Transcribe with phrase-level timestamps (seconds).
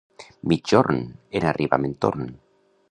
[0.51, 1.03] Migjorn!
[1.39, 2.29] En arribar me'n torn.